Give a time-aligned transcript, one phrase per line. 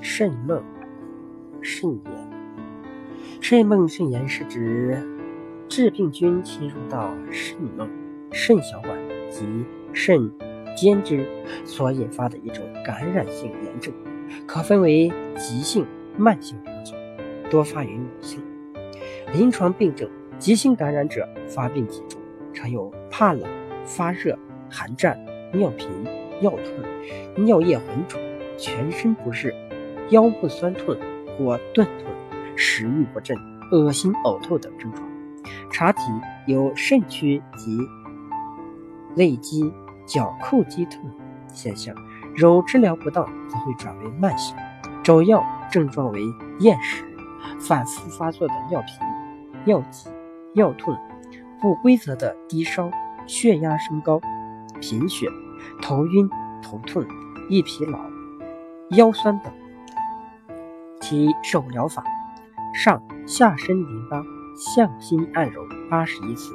[0.00, 0.62] 肾梦、
[1.60, 2.30] 肾炎。
[3.40, 5.00] 肾梦、肾炎是指
[5.68, 7.88] 致病菌侵入到肾梦、
[8.32, 8.98] 肾小管
[9.30, 10.30] 及肾
[10.76, 11.26] 间支
[11.64, 13.92] 所引发的一种感染性炎症，
[14.46, 16.96] 可分为急性、慢性两种，
[17.50, 18.42] 多发于女性。
[19.32, 20.08] 临床病症：
[20.38, 22.18] 急性感染者发病几周，
[22.52, 23.42] 常有怕冷、
[23.84, 24.38] 发热、
[24.70, 25.18] 寒战、
[25.52, 25.88] 尿频、
[26.40, 28.18] 尿痛、尿液浑浊、
[28.56, 29.54] 全身不适。
[30.10, 30.96] 腰部酸痛
[31.36, 32.06] 或钝痛、
[32.56, 33.36] 食欲不振、
[33.70, 35.06] 恶心呕吐等症状，
[35.70, 36.00] 查体
[36.46, 37.78] 有肾区及
[39.14, 39.72] 肋肌、
[40.06, 41.10] 脚后肌痛
[41.48, 41.94] 现象，
[42.34, 44.56] 若治疗不当，则会转为慢性。
[45.02, 46.22] 主要症状为
[46.60, 47.04] 厌食、
[47.60, 48.94] 反复发作的尿频、
[49.64, 50.10] 尿急、
[50.54, 50.96] 尿痛、
[51.60, 52.90] 不规则的低烧、
[53.26, 54.20] 血压升高、
[54.80, 55.26] 贫血、
[55.80, 56.28] 头晕、
[56.62, 57.04] 头痛、
[57.48, 57.98] 易疲劳、
[58.90, 59.52] 腰酸等。
[61.08, 62.04] 其手疗法：
[62.74, 64.22] 上下身淋巴
[64.54, 66.52] 向心按揉八十一次，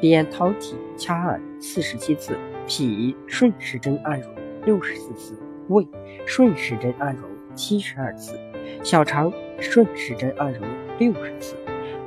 [0.00, 2.34] 扁桃体掐按四十七次，
[2.66, 4.26] 脾顺时针按揉
[4.64, 5.86] 六十四次，胃
[6.26, 8.40] 顺时针按揉七十二次，
[8.82, 9.30] 小肠
[9.60, 10.64] 顺时针按揉
[10.98, 11.54] 六十次，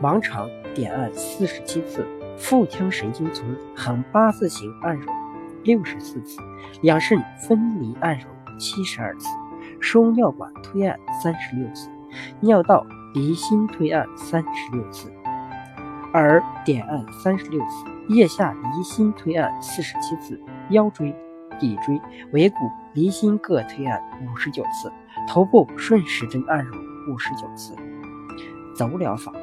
[0.02, 2.04] 盲肠点按四十七次，
[2.36, 3.46] 腹腔神经丛
[3.76, 5.06] 横八字形按揉
[5.64, 6.40] 六十四次，
[6.82, 8.26] 两肾分离按揉
[8.58, 9.28] 七十二次。
[9.84, 11.90] 输尿管推按三十六次，
[12.40, 15.12] 尿道离心推按三十六次，
[16.14, 20.40] 耳点按三十六次，腋下离心推按四十七次，
[20.70, 21.14] 腰椎、
[21.60, 24.90] 骶椎、尾骨离心各推按五十九次，
[25.28, 26.78] 头部顺时针按揉
[27.10, 27.76] 五十九次。
[28.74, 29.34] 走疗法：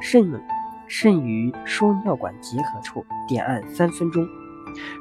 [0.00, 0.40] 肾
[0.86, 4.24] 肾与输尿管结合处点按三分钟，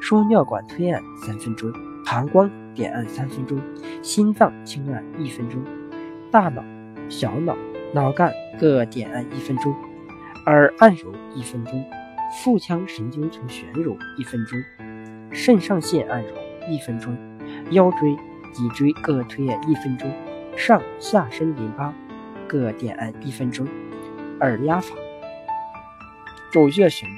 [0.01, 1.71] 输尿管推按三分钟。
[2.03, 3.59] 膀胱点按三分钟，
[4.01, 5.63] 心脏轻按一分钟，
[6.31, 6.63] 大脑、
[7.09, 7.55] 小脑、
[7.93, 9.73] 脑干各点按一分钟，
[10.45, 11.85] 耳按揉一分钟，
[12.43, 14.59] 腹腔神经丛旋揉一分钟，
[15.31, 16.29] 肾上腺按揉
[16.69, 17.17] 一分钟，
[17.71, 18.15] 腰椎、
[18.53, 20.11] 脊椎各推按一分钟，
[20.55, 21.93] 上下身淋巴
[22.47, 23.67] 各点按一分钟。
[24.39, 24.95] 耳压法：
[26.51, 27.11] 主穴穴位：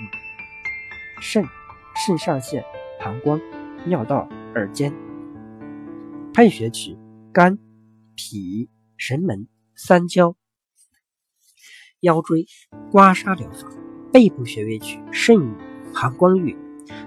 [1.22, 1.44] 肾、
[2.06, 2.64] 肾上腺、
[3.00, 3.40] 膀胱、
[3.86, 4.28] 尿道。
[4.56, 4.94] 耳尖
[6.36, 6.98] 配穴取
[7.32, 7.60] 肝、
[8.16, 8.68] 脾、
[8.98, 10.36] 神门、三焦、
[12.00, 12.48] 腰椎。
[12.92, 13.70] 刮痧疗法：
[14.12, 15.56] 背部穴位取肾俞、
[15.94, 16.56] 膀胱俞；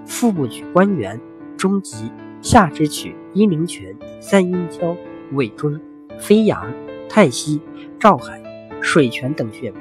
[0.05, 1.19] 腹部取关元、
[1.57, 2.09] 中极；
[2.41, 4.95] 下肢取阴陵泉、三阴交、
[5.33, 5.77] 尾中、
[6.17, 6.73] 飞阳、
[7.09, 7.61] 太溪、
[7.99, 8.41] 照海、
[8.81, 9.77] 水泉等穴位。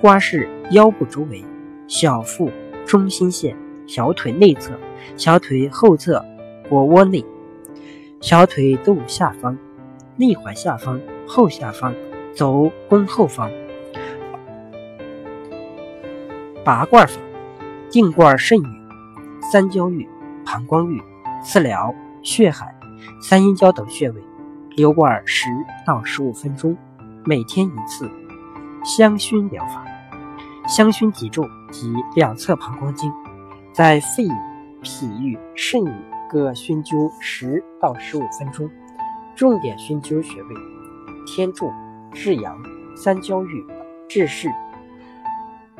[0.00, 1.44] 刮拭腰部周围、
[1.88, 2.52] 小腹
[2.86, 3.56] 中心线、
[3.88, 4.78] 小腿内侧、
[5.16, 6.24] 小腿后侧。
[6.68, 7.24] 腘窝内、
[8.28, 9.56] 小腿肚下方、
[10.16, 11.94] 内踝下方、后下方、
[12.34, 13.48] 足弓后方。
[16.64, 17.20] 拔罐法：
[17.88, 18.68] 定罐肾俞、
[19.52, 20.08] 三焦俞、
[20.44, 21.00] 膀胱俞、
[21.40, 21.94] 次髎、
[22.24, 22.74] 血海、
[23.22, 24.20] 三阴交等穴位，
[24.70, 25.48] 留罐十
[25.86, 26.76] 到十五分钟，
[27.24, 28.10] 每天一次。
[28.84, 29.84] 香薰疗法：
[30.66, 33.08] 香薰脊柱及两侧膀胱经，
[33.72, 34.34] 在肺俞、
[34.82, 36.15] 脾俞、肾俞。
[36.28, 38.70] 各熏灸十到十五分钟，
[39.34, 40.54] 重点熏灸穴位：
[41.26, 41.70] 天柱、
[42.12, 42.58] 至阳、
[42.96, 43.64] 三焦俞、
[44.08, 44.48] 至室、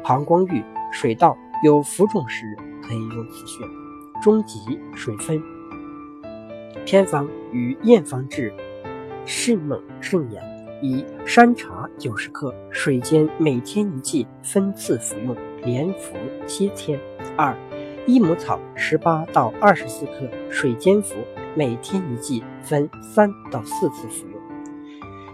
[0.02, 1.36] 膀胱俞、水道。
[1.62, 3.64] 有浮肿时可以用此穴。
[4.20, 5.42] 中极、水分。
[6.84, 8.52] 偏方与验方治
[9.24, 10.42] 肾梦、肾炎：
[10.82, 15.34] 一、山茶九十克，水煎，每天一剂，分次服用，
[15.64, 16.14] 连服
[16.46, 17.00] 七天。
[17.38, 17.56] 二。
[18.06, 21.16] 益母草十八到二十四克，水煎服，
[21.56, 24.40] 每天一剂，分三到四次服用。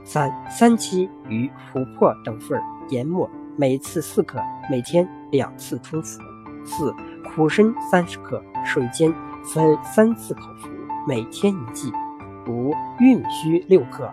[0.04, 4.40] 三三七与琥珀等份研末，每次四克，
[4.70, 6.18] 每天两次冲服。
[6.64, 6.94] 四
[7.24, 9.12] 苦参三十克，水煎，
[9.44, 10.70] 分三次口服，
[11.06, 11.92] 每天一剂。
[12.48, 14.10] 五玉米须六克，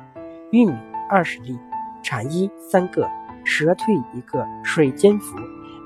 [0.51, 0.73] 玉米
[1.09, 1.57] 二十粒，
[2.03, 3.07] 产衣三个，
[3.45, 5.37] 蛇蜕一个，水煎服，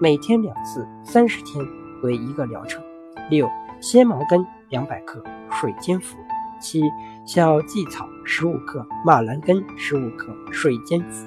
[0.02, 1.64] 每天两次，三十天。
[2.04, 2.84] 为一个疗程。
[3.30, 3.50] 六
[3.82, 6.18] 鲜茅根两百克，水煎服。
[6.60, 6.82] 七
[7.26, 11.26] 小蓟草十五克，马兰根十五克，水煎服。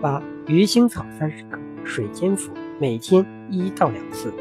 [0.00, 4.32] 八鱼腥草三十克，水煎服，每天一到两次。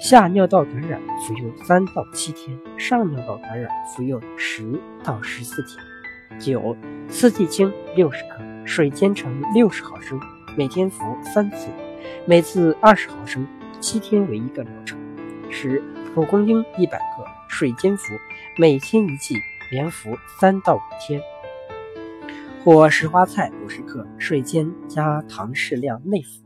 [0.00, 6.38] 下尿道感染服用三到七天，上尿道感染服用十到十四天。
[6.38, 6.76] 九
[7.08, 10.20] 四季青六十克，水煎成六十毫升，
[10.56, 11.68] 每天服三次，
[12.26, 13.44] 每次二十毫升。
[13.82, 14.98] 七天为一个疗程。
[15.50, 15.82] 十
[16.14, 18.14] 蒲公英一百克，水煎服，
[18.56, 19.34] 每天一剂，
[19.70, 21.20] 连服三到五天。
[22.64, 26.41] 或石花菜五十克，水煎加糖适量内服。